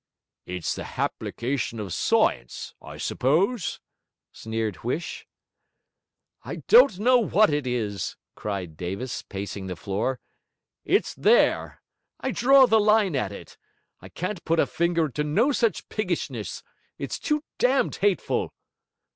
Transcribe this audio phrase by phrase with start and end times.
[0.47, 3.79] 'It's the happlication of science, I suppose?'
[4.31, 5.27] sneered Huish.
[6.43, 10.19] 'I don't know what it is,' cried Davis, pacing the floor;
[10.83, 11.83] 'it's there!
[12.19, 13.59] I draw the line at it.
[13.99, 16.63] I can't put a finger to no such piggishness.
[16.97, 18.51] It's too damned hateful!'